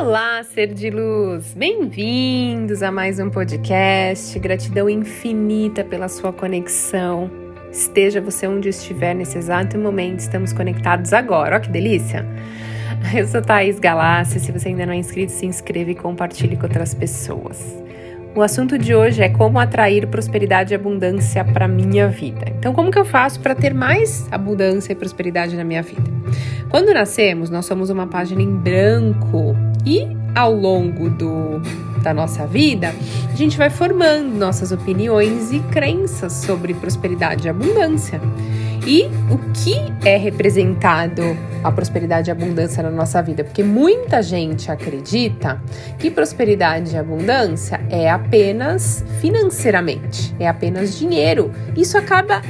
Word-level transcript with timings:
Olá, 0.00 0.42
ser 0.42 0.72
de 0.72 0.88
luz! 0.88 1.52
Bem-vindos 1.52 2.82
a 2.82 2.90
mais 2.90 3.20
um 3.20 3.28
podcast. 3.28 4.38
Gratidão 4.38 4.88
infinita 4.88 5.84
pela 5.84 6.08
sua 6.08 6.32
conexão. 6.32 7.30
Esteja 7.70 8.18
você 8.18 8.46
onde 8.46 8.70
estiver 8.70 9.14
nesse 9.14 9.36
exato 9.36 9.76
momento, 9.76 10.20
estamos 10.20 10.54
conectados 10.54 11.12
agora. 11.12 11.56
Olha 11.56 11.60
que 11.60 11.68
delícia! 11.68 12.24
Eu 13.14 13.26
sou 13.26 13.42
Thaís 13.42 13.78
Galassi. 13.78 14.40
Se 14.40 14.50
você 14.50 14.68
ainda 14.68 14.86
não 14.86 14.94
é 14.94 14.96
inscrito, 14.96 15.32
se 15.32 15.44
inscreva 15.44 15.90
e 15.90 15.94
compartilhe 15.94 16.56
com 16.56 16.62
outras 16.62 16.94
pessoas. 16.94 17.62
O 18.34 18.40
assunto 18.40 18.78
de 18.78 18.94
hoje 18.94 19.22
é 19.22 19.28
como 19.28 19.58
atrair 19.58 20.06
prosperidade 20.06 20.72
e 20.72 20.76
abundância 20.76 21.44
para 21.44 21.68
minha 21.68 22.08
vida. 22.08 22.46
Então, 22.58 22.72
como 22.72 22.90
que 22.90 22.98
eu 22.98 23.04
faço 23.04 23.38
para 23.40 23.54
ter 23.54 23.74
mais 23.74 24.26
abundância 24.32 24.94
e 24.94 24.96
prosperidade 24.96 25.54
na 25.56 25.64
minha 25.64 25.82
vida? 25.82 26.10
Quando 26.70 26.94
nascemos, 26.94 27.50
nós 27.50 27.66
somos 27.66 27.90
uma 27.90 28.06
página 28.06 28.40
em 28.40 28.56
branco 28.56 29.54
e 29.84 30.06
ao 30.34 30.52
longo 30.52 31.10
do, 31.10 31.60
da 32.02 32.14
nossa 32.14 32.46
vida, 32.46 32.94
a 33.32 33.36
gente 33.36 33.56
vai 33.56 33.70
formando 33.70 34.36
nossas 34.36 34.72
opiniões 34.72 35.52
e 35.52 35.60
crenças 35.60 36.32
sobre 36.32 36.74
prosperidade 36.74 37.46
e 37.46 37.50
abundância. 37.50 38.20
E 38.86 39.04
o 39.30 39.38
que 39.52 39.76
é 40.08 40.16
representado 40.16 41.22
a 41.62 41.70
prosperidade 41.70 42.30
e 42.30 42.32
abundância 42.32 42.82
na 42.82 42.90
nossa 42.90 43.20
vida? 43.22 43.44
Porque 43.44 43.62
muita 43.62 44.22
gente 44.22 44.70
acredita 44.70 45.60
que 45.98 46.10
prosperidade 46.10 46.94
e 46.94 46.98
abundância 46.98 47.80
é 47.90 48.10
apenas 48.10 49.04
financeiramente, 49.20 50.34
é 50.38 50.48
apenas 50.48 50.98
dinheiro. 50.98 51.52
Isso 51.76 51.98
acaba 51.98 52.40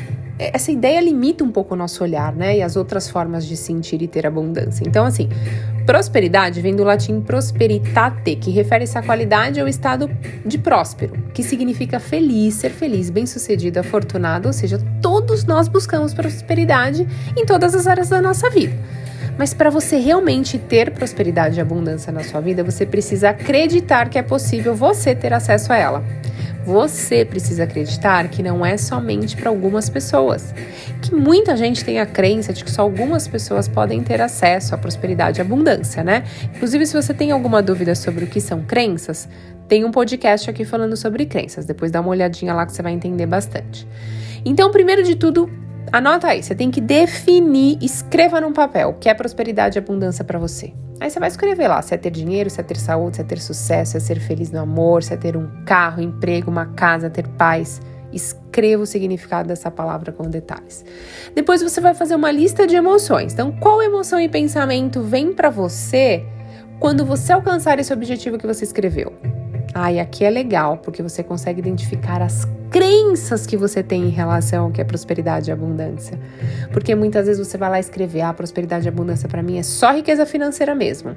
essa 0.41 0.73
ideia 0.73 0.99
limita 1.03 1.45
um 1.45 1.51
pouco 1.51 1.75
o 1.75 1.77
nosso 1.77 2.03
olhar, 2.03 2.35
né? 2.35 2.57
E 2.57 2.63
as 2.63 2.75
outras 2.75 3.11
formas 3.11 3.45
de 3.45 3.57
sentir 3.57 4.01
e 4.01 4.09
ter 4.09 4.27
abundância. 4.27 4.83
Então, 4.87 5.05
assim, 5.05 5.29
prosperidade 5.91 6.61
vem 6.61 6.77
do 6.77 6.85
latim 6.85 7.21
prosperitate, 7.21 8.37
que 8.37 8.53
refere-se 8.53 8.97
à 8.97 9.03
qualidade 9.03 9.61
ou 9.61 9.67
estado 9.67 10.09
de 10.47 10.57
próspero, 10.57 11.15
que 11.35 11.43
significa 11.43 11.99
feliz, 11.99 12.55
ser 12.55 12.71
feliz, 12.71 13.11
bem-sucedido, 13.11 13.81
afortunado, 13.81 14.47
ou 14.47 14.53
seja, 14.53 14.81
todos 15.03 15.43
nós 15.45 15.67
buscamos 15.67 16.15
prosperidade 16.15 17.05
em 17.37 17.45
todas 17.45 17.75
as 17.75 17.89
áreas 17.89 18.09
da 18.09 18.23
nossa 18.23 18.49
vida. 18.49 18.73
Mas 19.37 19.53
para 19.53 19.69
você 19.69 19.97
realmente 19.97 20.59
ter 20.59 20.93
prosperidade 20.93 21.59
e 21.59 21.61
abundância 21.61 22.13
na 22.13 22.23
sua 22.23 22.41
vida, 22.41 22.63
você 22.63 22.87
precisa 22.87 23.31
acreditar 23.31 24.09
que 24.09 24.19
é 24.19 24.23
possível 24.23 24.77
você 24.77 25.13
ter 25.13 25.33
acesso 25.33 25.73
a 25.73 25.77
ela. 25.77 26.05
Você 26.65 27.25
precisa 27.25 27.65
acreditar 27.65 28.29
que 28.29 28.43
não 28.43 28.65
é 28.65 28.77
somente 28.77 29.37
para 29.37 29.49
algumas 29.49 29.89
pessoas, 29.89 30.55
que 31.01 31.15
muita 31.15 31.57
gente 31.57 31.85
tem 31.85 31.99
a 31.99 32.07
crença 32.07 32.53
de 32.53 32.63
que 32.63 32.71
só 32.71 32.83
algumas 32.83 33.27
pessoas 33.27 33.67
podem 33.67 34.03
ter 34.03 34.21
acesso 34.21 34.75
à 34.75 34.79
prosperidade 34.79 35.41
e 35.41 35.43
abundância, 35.43 36.05
né? 36.05 36.25
Inclusive, 36.55 36.87
se 36.87 36.95
você 36.95 37.15
tem 37.15 37.31
alguma 37.31 37.63
dúvida 37.63 37.95
sobre 37.95 38.25
o 38.25 38.27
que 38.27 38.41
são 38.41 38.63
crenças, 38.63 39.29
tem 39.67 39.85
um 39.85 39.91
podcast 39.91 40.51
aqui 40.51 40.65
falando 40.65 40.97
sobre 40.97 41.25
crenças. 41.25 41.65
Depois 41.65 41.91
dá 41.91 42.01
uma 42.01 42.11
olhadinha 42.11 42.53
lá 42.53 42.67
que 42.67 42.73
você 42.73 42.83
vai 42.83 42.93
entender 42.93 43.27
bastante. 43.27 43.87
Então, 44.45 44.71
primeiro 44.71 45.03
de 45.03 45.17
tudo, 45.17 45.51
anota 45.91 46.29
aí, 46.29 46.43
você 46.43 46.55
tem 46.55 46.71
que 46.71 46.81
definir, 46.81 47.79
escreva 47.81 48.41
num 48.41 48.53
papel 48.53 48.91
o 48.91 48.95
que 48.95 49.09
é 49.09 49.15
prosperidade 49.15 49.79
e 49.79 49.81
abundância 49.81 50.25
para 50.25 50.39
você. 50.39 50.73
Aí 51.01 51.09
você 51.09 51.19
vai 51.19 51.29
escrever 51.29 51.67
lá 51.67 51.81
se 51.81 51.95
é 51.95 51.97
ter 51.97 52.11
dinheiro, 52.11 52.51
se 52.51 52.61
é 52.61 52.63
ter 52.63 52.77
saúde, 52.77 53.17
se 53.17 53.23
é 53.23 53.25
ter 53.25 53.41
sucesso, 53.41 53.93
se 53.93 53.97
é 53.97 54.01
ser 54.01 54.21
feliz 54.21 54.51
no 54.51 54.61
amor, 54.61 55.03
se 55.03 55.15
é 55.15 55.17
ter 55.17 55.35
um 55.35 55.49
carro, 55.65 56.03
emprego, 56.03 56.51
uma 56.51 56.67
casa, 56.67 57.09
ter 57.09 57.27
paz. 57.27 57.81
Escreva 58.13 58.83
o 58.83 58.87
significado 58.87 59.49
dessa 59.49 59.71
palavra 59.71 60.13
com 60.13 60.29
detalhes. 60.29 60.85
Depois 61.35 61.63
você 61.63 61.81
vai 61.81 61.95
fazer 61.95 62.15
uma 62.15 62.31
lista 62.31 62.67
de 62.67 62.77
emoções. 62.77 63.33
Então, 63.33 63.51
qual 63.53 63.81
emoção 63.81 64.21
e 64.21 64.29
pensamento 64.29 65.01
vem 65.01 65.33
para 65.33 65.49
você 65.49 66.23
quando 66.79 67.07
você 67.07 67.33
alcançar 67.33 67.79
esse 67.79 67.93
objetivo 67.93 68.37
que 68.37 68.47
você 68.47 68.65
escreveu? 68.65 69.13
Ah, 69.83 69.91
e 69.91 69.99
aqui 69.99 70.27
é 70.27 70.31
legal, 70.31 70.77
porque 70.77 71.03
você 71.03 71.23
consegue 71.23 71.59
identificar 71.59 72.21
as 72.21 72.47
crenças 72.71 73.47
que 73.47 73.57
você 73.57 73.83
tem 73.83 74.05
em 74.05 74.11
relação 74.11 74.65
ao 74.65 74.71
que 74.71 74.79
é 74.79 74.85
prosperidade 74.85 75.49
e 75.49 75.53
abundância. 75.53 76.21
Porque 76.71 76.95
muitas 76.95 77.27
vezes 77.27 77.49
você 77.49 77.57
vai 77.57 77.71
lá 77.71 77.81
escrever: 77.81 78.21
ah, 78.21 78.35
prosperidade 78.35 78.87
e 78.87 78.91
abundância 78.91 79.27
para 79.27 79.43
mim 79.43 79.57
é 79.59 79.63
só 79.63 79.91
riqueza 79.91 80.27
financeira 80.27 80.75
mesmo. 80.75 81.17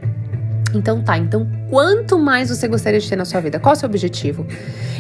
Então 0.73 1.03
tá, 1.03 1.17
então 1.17 1.45
quanto 1.69 2.17
mais 2.17 2.47
você 2.47 2.65
gostaria 2.65 3.01
de 3.01 3.09
ter 3.09 3.17
na 3.17 3.25
sua 3.25 3.41
vida? 3.41 3.59
Qual 3.59 3.73
é 3.73 3.75
o 3.75 3.79
seu 3.79 3.89
objetivo? 3.89 4.47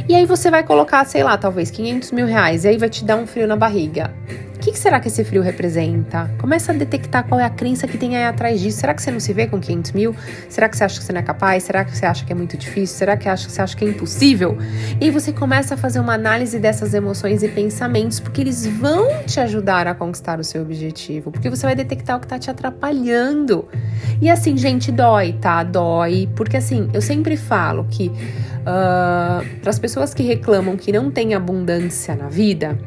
E 0.09 0.13
aí 0.13 0.25
você 0.25 0.51
vai 0.51 0.63
colocar, 0.63 1.05
sei 1.05 1.23
lá, 1.23 1.37
talvez 1.37 1.71
500 1.71 2.11
mil 2.11 2.25
reais, 2.25 2.65
e 2.65 2.67
aí 2.67 2.77
vai 2.77 2.89
te 2.89 3.05
dar 3.05 3.15
um 3.15 3.25
frio 3.25 3.47
na 3.47 3.55
barriga 3.55 4.13
que, 4.63 4.71
que 4.71 4.79
será 4.79 4.97
que 4.97 5.09
esse 5.09 5.25
frio 5.25 5.41
representa? 5.41 6.31
Começa 6.39 6.71
a 6.71 6.75
detectar 6.75 7.27
qual 7.27 7.37
é 7.37 7.43
a 7.43 7.49
crença 7.49 7.85
que 7.85 7.97
tem 7.97 8.15
aí 8.15 8.23
atrás 8.23 8.61
disso. 8.61 8.79
Será 8.79 8.93
que 8.93 9.01
você 9.01 9.11
não 9.11 9.19
se 9.19 9.33
vê 9.33 9.45
com 9.45 9.59
500 9.59 9.91
mil? 9.91 10.15
Será 10.47 10.69
que 10.69 10.77
você 10.77 10.85
acha 10.85 10.99
que 10.99 11.05
você 11.05 11.11
não 11.11 11.19
é 11.19 11.23
capaz? 11.23 11.63
Será 11.63 11.83
que 11.83 11.95
você 11.95 12.05
acha 12.05 12.23
que 12.23 12.31
é 12.31 12.35
muito 12.35 12.55
difícil? 12.55 12.95
Será 12.95 13.17
que 13.17 13.29
você 13.29 13.61
acha 13.61 13.75
que 13.75 13.83
é 13.83 13.89
impossível? 13.89 14.57
E 15.01 15.11
você 15.11 15.33
começa 15.33 15.73
a 15.73 15.77
fazer 15.77 15.99
uma 15.99 16.13
análise 16.13 16.57
dessas 16.59 16.93
emoções 16.93 17.43
e 17.43 17.49
pensamentos, 17.49 18.21
porque 18.21 18.39
eles 18.39 18.65
vão 18.65 19.09
te 19.25 19.37
ajudar 19.41 19.85
a 19.85 19.93
conquistar 19.93 20.39
o 20.39 20.45
seu 20.45 20.61
objetivo, 20.61 21.29
porque 21.29 21.49
você 21.49 21.65
vai 21.65 21.75
detectar 21.75 22.15
o 22.15 22.19
que 22.21 22.25
está 22.25 22.39
te 22.39 22.49
atrapalhando. 22.49 23.67
E 24.21 24.29
assim, 24.29 24.55
gente, 24.55 24.93
dói, 24.93 25.33
tá? 25.33 25.61
Dói, 25.63 26.29
porque 26.37 26.55
assim, 26.55 26.89
eu 26.93 27.01
sempre 27.01 27.35
falo 27.35 27.85
que 27.89 28.07
uh, 28.07 29.59
para 29.59 29.69
as 29.69 29.77
pessoas 29.77 30.13
que 30.13 30.23
reclamam 30.23 30.77
que 30.77 30.89
não 30.89 31.11
tem 31.11 31.33
abundância 31.33 32.15
na 32.15 32.29
vida, 32.29 32.77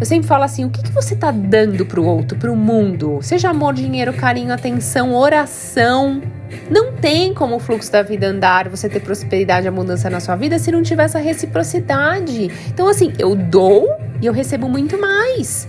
eu 0.00 0.06
sempre 0.06 0.28
falo 0.28 0.44
assim: 0.44 0.64
o 0.64 0.70
que, 0.70 0.82
que 0.82 0.92
você 0.92 1.14
está 1.14 1.30
dando 1.30 1.84
para 1.84 2.00
o 2.00 2.06
outro, 2.06 2.38
para 2.38 2.50
o 2.50 2.56
mundo? 2.56 3.18
Seja 3.22 3.50
amor, 3.50 3.74
dinheiro, 3.74 4.12
carinho, 4.12 4.52
atenção, 4.52 5.14
oração. 5.14 6.22
Não 6.70 6.92
tem 6.92 7.34
como 7.34 7.56
o 7.56 7.58
fluxo 7.58 7.92
da 7.92 8.02
vida 8.02 8.26
andar, 8.26 8.68
você 8.68 8.88
ter 8.88 9.00
prosperidade 9.00 9.66
e 9.66 9.68
abundância 9.68 10.08
na 10.08 10.20
sua 10.20 10.34
vida 10.34 10.58
se 10.58 10.70
não 10.70 10.82
tiver 10.82 11.04
essa 11.04 11.18
reciprocidade. 11.18 12.50
Então, 12.68 12.88
assim, 12.88 13.12
eu 13.18 13.34
dou 13.34 13.86
e 14.20 14.26
eu 14.26 14.32
recebo 14.32 14.68
muito 14.68 14.98
mais. 14.98 15.68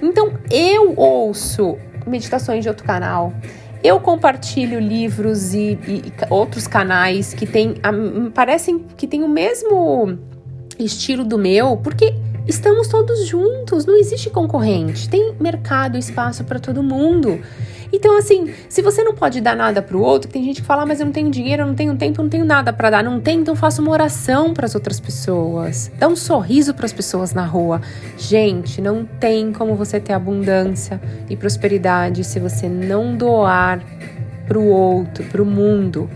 Então, 0.00 0.32
eu 0.50 0.94
ouço 0.96 1.76
meditações 2.06 2.62
de 2.62 2.68
outro 2.68 2.84
canal. 2.84 3.32
Eu 3.82 4.00
compartilho 4.00 4.78
livros 4.78 5.52
e, 5.52 5.78
e 5.86 6.12
outros 6.30 6.66
canais 6.66 7.34
que 7.34 7.44
tem, 7.44 7.74
parecem 8.32 8.86
que 8.96 9.06
tem 9.06 9.22
o 9.22 9.28
mesmo 9.28 10.18
estilo 10.78 11.22
do 11.22 11.36
meu, 11.36 11.76
porque 11.76 12.14
Estamos 12.46 12.88
todos 12.88 13.26
juntos, 13.26 13.86
não 13.86 13.96
existe 13.96 14.28
concorrente, 14.28 15.08
tem 15.08 15.34
mercado, 15.40 15.96
espaço 15.96 16.44
para 16.44 16.60
todo 16.60 16.82
mundo. 16.82 17.40
Então, 17.90 18.18
assim, 18.18 18.52
se 18.68 18.82
você 18.82 19.04
não 19.04 19.14
pode 19.14 19.40
dar 19.40 19.56
nada 19.56 19.80
para 19.80 19.96
o 19.96 20.02
outro, 20.02 20.30
tem 20.30 20.42
gente 20.44 20.60
que 20.60 20.66
fala, 20.66 20.82
ah, 20.82 20.86
mas 20.86 21.00
eu 21.00 21.06
não 21.06 21.12
tenho 21.12 21.30
dinheiro, 21.30 21.62
eu 21.62 21.66
não 21.66 21.74
tenho 21.74 21.96
tempo, 21.96 22.20
eu 22.20 22.24
não 22.24 22.28
tenho 22.28 22.44
nada 22.44 22.72
para 22.72 22.90
dar. 22.90 23.04
Não 23.04 23.20
tem, 23.20 23.38
então 23.38 23.54
faça 23.54 23.80
uma 23.80 23.92
oração 23.92 24.52
para 24.52 24.66
as 24.66 24.74
outras 24.74 24.98
pessoas. 24.98 25.90
Dá 25.96 26.08
um 26.08 26.16
sorriso 26.16 26.74
para 26.74 26.84
as 26.84 26.92
pessoas 26.92 27.32
na 27.32 27.46
rua. 27.46 27.80
Gente, 28.18 28.80
não 28.80 29.04
tem 29.04 29.52
como 29.52 29.76
você 29.76 30.00
ter 30.00 30.12
abundância 30.12 31.00
e 31.30 31.36
prosperidade 31.36 32.24
se 32.24 32.40
você 32.40 32.68
não 32.68 33.16
doar 33.16 33.80
para 34.46 34.58
o 34.58 34.66
outro, 34.66 35.24
para 35.24 35.40
o 35.40 35.46
mundo. 35.46 36.10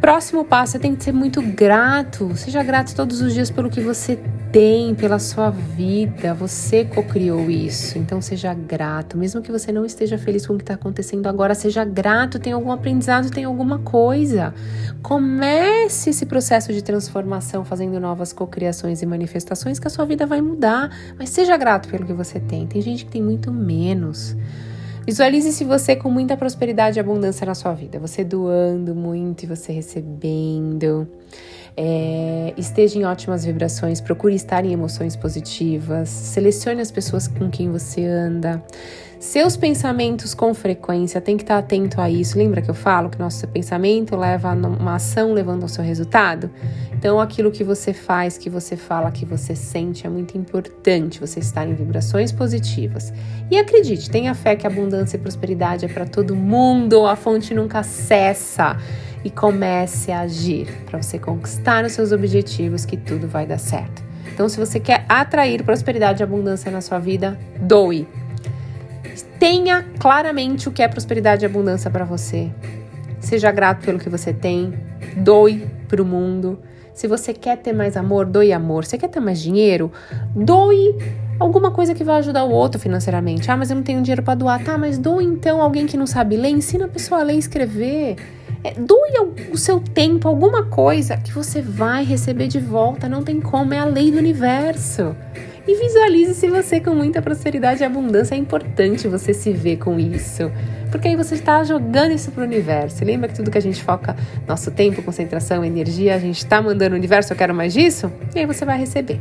Próximo 0.00 0.44
passo, 0.44 0.72
você 0.72 0.78
tem 0.78 0.94
que 0.94 1.02
ser 1.02 1.12
muito 1.12 1.42
grato. 1.42 2.30
Seja 2.36 2.62
grato 2.62 2.94
todos 2.94 3.20
os 3.20 3.34
dias 3.34 3.50
pelo 3.50 3.68
que 3.68 3.80
você 3.80 4.18
tem 4.54 4.94
pela 4.94 5.18
sua 5.18 5.50
vida, 5.50 6.32
você 6.32 6.84
co-criou 6.84 7.50
isso. 7.50 7.98
Então 7.98 8.20
seja 8.20 8.54
grato, 8.54 9.18
mesmo 9.18 9.42
que 9.42 9.50
você 9.50 9.72
não 9.72 9.84
esteja 9.84 10.16
feliz 10.16 10.46
com 10.46 10.52
o 10.52 10.56
que 10.56 10.62
está 10.62 10.74
acontecendo 10.74 11.26
agora, 11.26 11.56
seja 11.56 11.84
grato, 11.84 12.38
tem 12.38 12.52
algum 12.52 12.70
aprendizado, 12.70 13.32
tem 13.32 13.42
alguma 13.42 13.80
coisa. 13.80 14.54
Comece 15.02 16.10
esse 16.10 16.24
processo 16.24 16.72
de 16.72 16.84
transformação 16.84 17.64
fazendo 17.64 17.98
novas 17.98 18.32
cocriações 18.32 19.02
e 19.02 19.06
manifestações 19.06 19.80
que 19.80 19.88
a 19.88 19.90
sua 19.90 20.04
vida 20.04 20.24
vai 20.24 20.40
mudar. 20.40 20.88
Mas 21.18 21.30
seja 21.30 21.56
grato 21.56 21.88
pelo 21.88 22.06
que 22.06 22.12
você 22.12 22.38
tem. 22.38 22.64
Tem 22.64 22.80
gente 22.80 23.06
que 23.06 23.10
tem 23.10 23.22
muito 23.22 23.50
menos. 23.50 24.36
Visualize-se 25.04 25.64
você 25.64 25.96
com 25.96 26.08
muita 26.08 26.36
prosperidade 26.36 26.96
e 26.96 27.00
abundância 27.00 27.44
na 27.44 27.56
sua 27.56 27.74
vida. 27.74 27.98
Você 27.98 28.22
doando 28.22 28.94
muito 28.94 29.42
e 29.42 29.46
você 29.46 29.72
recebendo. 29.72 31.08
É, 31.76 32.54
esteja 32.56 32.98
em 32.98 33.04
ótimas 33.04 33.44
vibrações, 33.44 34.00
procure 34.00 34.34
estar 34.34 34.64
em 34.64 34.72
emoções 34.72 35.16
positivas, 35.16 36.08
selecione 36.08 36.80
as 36.80 36.90
pessoas 36.90 37.26
com 37.26 37.50
quem 37.50 37.70
você 37.70 38.04
anda. 38.04 38.62
Seus 39.24 39.56
pensamentos 39.56 40.34
com 40.34 40.52
frequência, 40.52 41.18
tem 41.18 41.38
que 41.38 41.44
estar 41.44 41.56
atento 41.56 41.98
a 41.98 42.10
isso. 42.10 42.36
Lembra 42.36 42.60
que 42.60 42.70
eu 42.70 42.74
falo 42.74 43.08
que 43.08 43.18
nosso 43.18 43.48
pensamento 43.48 44.14
leva 44.14 44.50
a 44.50 44.52
uma 44.52 44.96
ação 44.96 45.32
levando 45.32 45.62
ao 45.62 45.68
seu 45.68 45.82
resultado? 45.82 46.50
Então, 46.92 47.18
aquilo 47.18 47.50
que 47.50 47.64
você 47.64 47.94
faz, 47.94 48.36
que 48.36 48.50
você 48.50 48.76
fala, 48.76 49.10
que 49.10 49.24
você 49.24 49.56
sente 49.56 50.06
é 50.06 50.10
muito 50.10 50.36
importante 50.36 51.18
você 51.18 51.40
estar 51.40 51.66
em 51.66 51.74
vibrações 51.74 52.30
positivas. 52.30 53.14
E 53.50 53.56
acredite, 53.56 54.10
tenha 54.10 54.34
fé 54.34 54.54
que 54.54 54.66
abundância 54.66 55.16
e 55.16 55.20
prosperidade 55.20 55.86
é 55.86 55.88
para 55.88 56.04
todo 56.04 56.36
mundo, 56.36 57.06
a 57.06 57.16
fonte 57.16 57.54
nunca 57.54 57.82
cessa 57.82 58.76
e 59.24 59.30
comece 59.30 60.12
a 60.12 60.20
agir 60.20 60.68
para 60.84 61.02
você 61.02 61.18
conquistar 61.18 61.82
os 61.82 61.92
seus 61.92 62.12
objetivos 62.12 62.84
que 62.84 62.98
tudo 62.98 63.26
vai 63.26 63.46
dar 63.46 63.58
certo. 63.58 64.04
Então, 64.32 64.50
se 64.50 64.60
você 64.60 64.78
quer 64.78 65.06
atrair 65.08 65.64
prosperidade 65.64 66.22
e 66.22 66.24
abundância 66.24 66.70
na 66.70 66.82
sua 66.82 66.98
vida, 66.98 67.38
doe. 67.58 68.06
Tenha 69.44 69.84
claramente 69.98 70.70
o 70.70 70.72
que 70.72 70.82
é 70.82 70.88
prosperidade 70.88 71.44
e 71.44 71.46
abundância 71.46 71.90
para 71.90 72.02
você. 72.02 72.50
Seja 73.20 73.52
grato 73.52 73.84
pelo 73.84 73.98
que 73.98 74.08
você 74.08 74.32
tem, 74.32 74.72
doe 75.18 75.66
para 75.86 76.00
o 76.00 76.04
mundo. 76.06 76.58
Se 76.94 77.06
você 77.06 77.34
quer 77.34 77.58
ter 77.58 77.74
mais 77.74 77.94
amor, 77.94 78.24
doe 78.24 78.54
amor. 78.54 78.86
Se 78.86 78.96
quer 78.96 79.08
ter 79.08 79.20
mais 79.20 79.38
dinheiro, 79.38 79.92
doe 80.34 80.96
alguma 81.38 81.70
coisa 81.70 81.94
que 81.94 82.02
vai 82.02 82.20
ajudar 82.20 82.42
o 82.44 82.50
outro 82.52 82.80
financeiramente. 82.80 83.50
Ah, 83.50 83.56
mas 83.58 83.68
eu 83.68 83.76
não 83.76 83.82
tenho 83.82 84.00
dinheiro 84.00 84.22
para 84.22 84.34
doar. 84.34 84.64
Tá, 84.64 84.78
mas 84.78 84.96
doe 84.96 85.22
então 85.22 85.60
alguém 85.60 85.84
que 85.84 85.98
não 85.98 86.06
sabe 86.06 86.38
ler, 86.38 86.48
ensina 86.48 86.86
a 86.86 86.88
pessoa 86.88 87.20
a 87.20 87.24
ler 87.24 87.34
e 87.34 87.38
escrever. 87.38 88.16
É, 88.64 88.72
doe 88.72 89.10
o 89.52 89.58
seu 89.58 89.78
tempo, 89.78 90.26
alguma 90.26 90.64
coisa 90.64 91.18
que 91.18 91.30
você 91.30 91.60
vai 91.60 92.02
receber 92.02 92.48
de 92.48 92.60
volta. 92.60 93.10
Não 93.10 93.22
tem 93.22 93.42
como, 93.42 93.74
é 93.74 93.78
a 93.78 93.84
lei 93.84 94.10
do 94.10 94.16
universo. 94.16 95.14
E 95.66 95.74
visualize 95.74 96.34
se 96.34 96.48
você 96.48 96.78
com 96.78 96.94
muita 96.94 97.22
prosperidade 97.22 97.82
e 97.82 97.84
abundância. 97.84 98.34
É 98.34 98.38
importante 98.38 99.08
você 99.08 99.32
se 99.32 99.52
ver 99.52 99.78
com 99.78 99.98
isso. 99.98 100.50
Porque 100.90 101.08
aí 101.08 101.16
você 101.16 101.34
está 101.34 101.64
jogando 101.64 102.12
isso 102.12 102.30
para 102.30 102.42
o 102.42 102.46
universo. 102.46 103.04
Lembra 103.04 103.28
que 103.28 103.34
tudo 103.34 103.50
que 103.50 103.56
a 103.56 103.62
gente 103.62 103.82
foca, 103.82 104.14
nosso 104.46 104.70
tempo, 104.70 105.02
concentração, 105.02 105.64
energia, 105.64 106.14
a 106.14 106.18
gente 106.18 106.38
está 106.38 106.60
mandando 106.60 106.94
o 106.94 106.98
universo, 106.98 107.32
eu 107.32 107.36
quero 107.36 107.54
mais 107.54 107.72
disso? 107.72 108.12
E 108.34 108.40
aí 108.40 108.46
você 108.46 108.64
vai 108.64 108.78
receber. 108.78 109.18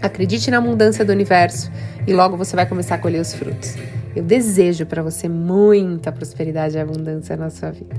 Acredite 0.00 0.50
na 0.50 0.58
abundância 0.58 1.04
do 1.04 1.12
universo 1.12 1.70
e 2.06 2.14
logo 2.14 2.36
você 2.36 2.56
vai 2.56 2.64
começar 2.64 2.94
a 2.94 2.98
colher 2.98 3.20
os 3.20 3.34
frutos. 3.34 3.74
Eu 4.16 4.22
desejo 4.22 4.86
para 4.86 5.02
você 5.02 5.28
muita 5.28 6.10
prosperidade 6.10 6.76
e 6.76 6.80
abundância 6.80 7.36
na 7.36 7.50
sua 7.50 7.70
vida. 7.70 7.94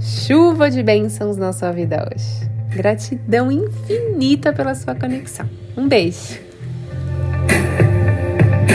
Chuva 0.00 0.70
de 0.70 0.82
bênçãos 0.82 1.36
na 1.36 1.52
sua 1.52 1.70
vida 1.70 2.08
hoje. 2.10 2.48
Gratidão 2.74 3.52
infinita 3.52 4.52
pela 4.52 4.74
sua 4.74 4.94
conexão. 4.94 5.48
Um 5.76 5.86
beijo. 5.86 6.49
thank 7.50 7.80
you 7.80 7.89